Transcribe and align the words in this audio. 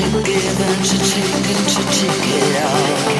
to 0.00 0.22
give 0.22 0.60
and 0.60 0.84
to 0.84 0.98
take 0.98 1.34
and 1.34 1.68
to 1.68 1.82
take 1.92 2.26
it 2.26 2.62
all. 2.62 3.19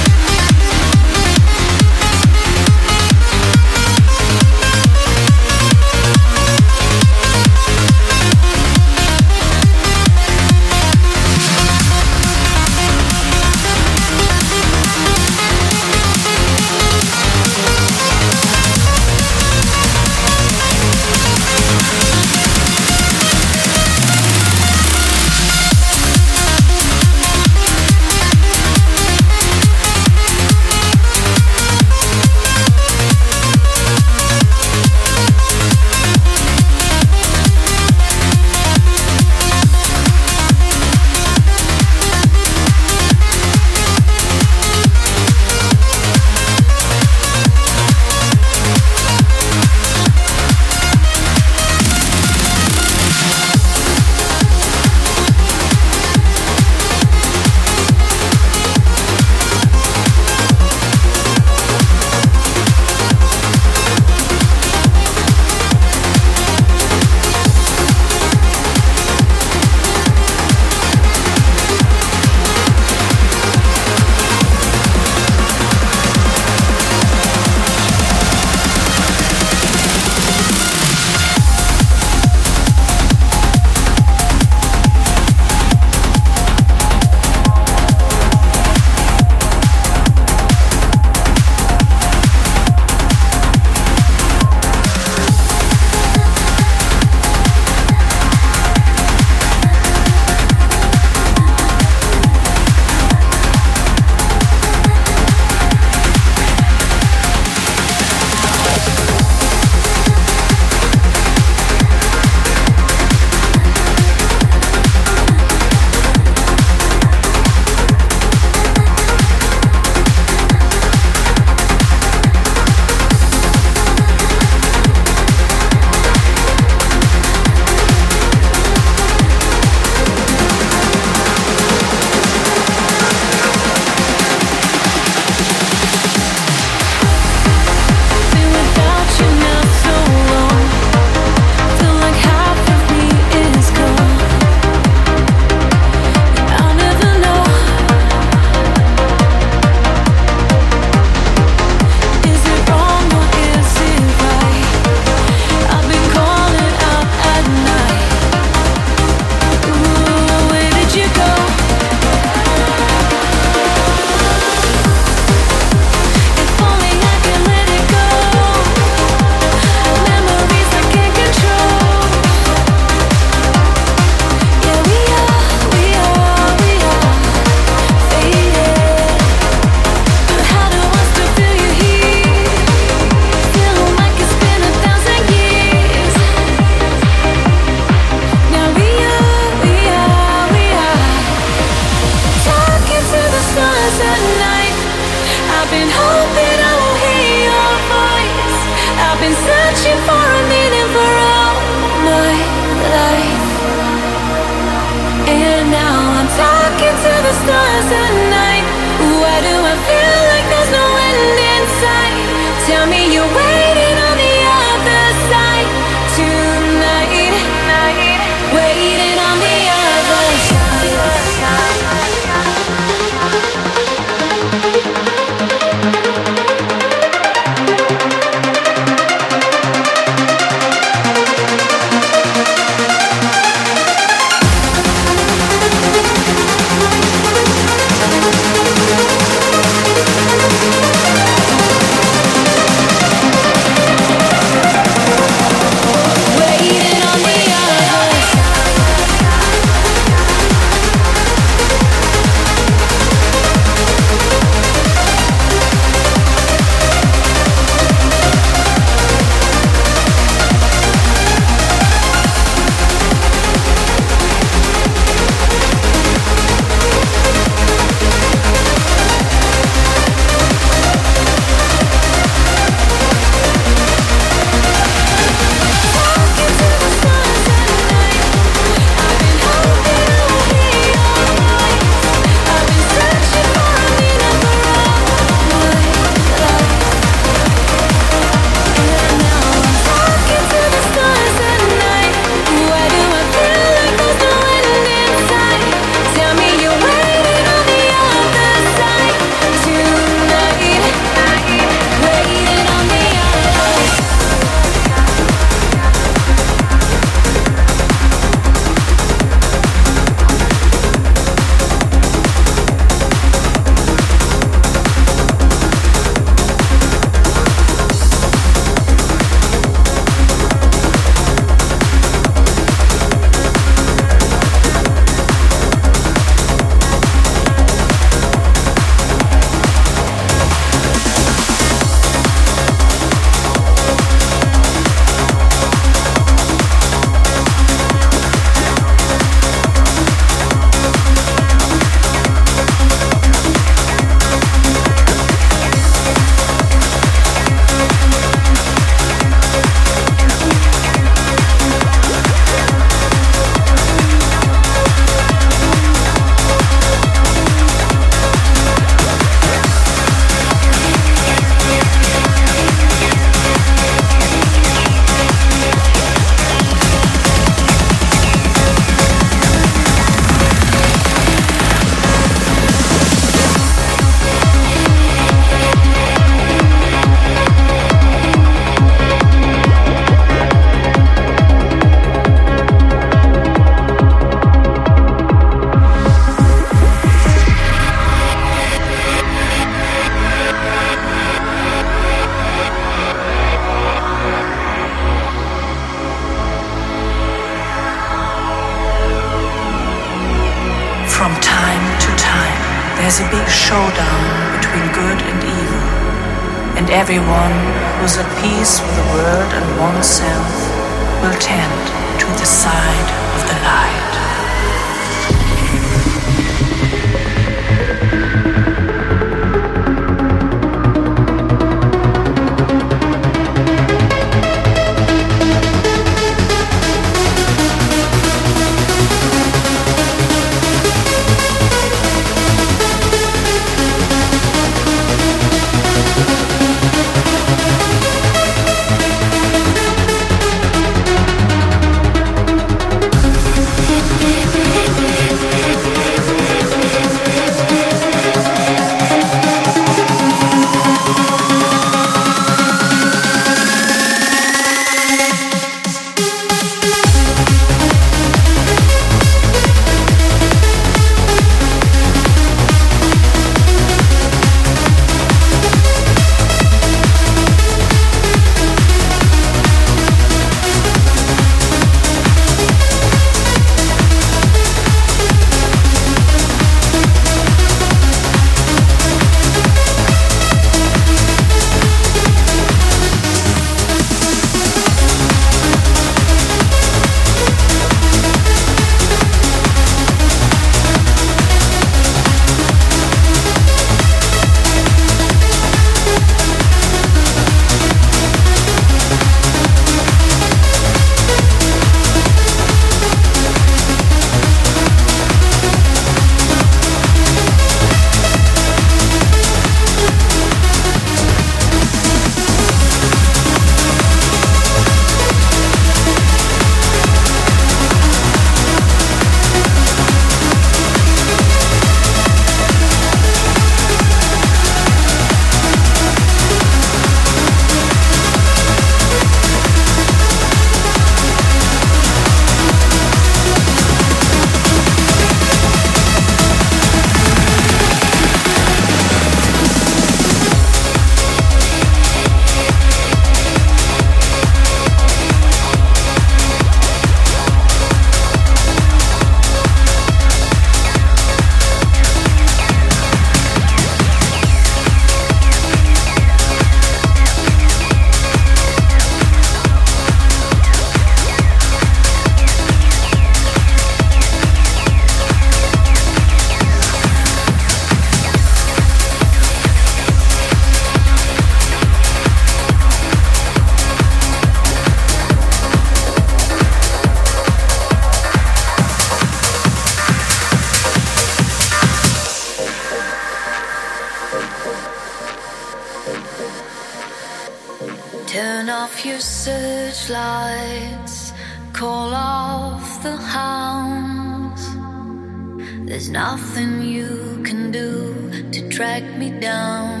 let 599.04 599.18
me 599.18 599.30
down. 599.40 600.00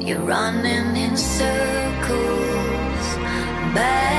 You're 0.00 0.20
running 0.20 0.96
in 0.96 1.16
circles. 1.16 3.06
Back 3.74 4.09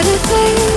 started 0.00 0.22
playing 0.28 0.67